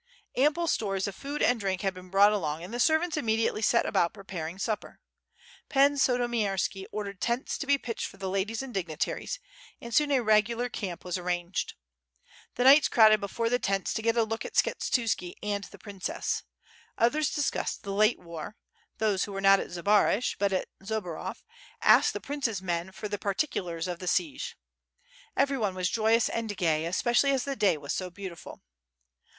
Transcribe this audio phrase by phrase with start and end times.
[0.35, 3.85] Ample stores of food and drink had been brought along and the servants immediately set
[3.85, 4.99] about preparing supper.
[5.69, 9.37] Pan Sandomierski ordered tents to be pitched for the ladies and dignitaries,
[9.79, 11.75] and soon a regular camp was arranged.
[12.55, 16.41] The knights crowded before the tents to get a look at Skshetuski and the princess.
[16.97, 18.57] Others dis cussed the late war;
[18.97, 21.43] those who were not at Zbaraj, but at Zborov,
[21.83, 24.57] asked the prince's men for the particulars of the siege.
[25.37, 28.63] Everyone was joyous and gay, especielly as the day was so beautiful.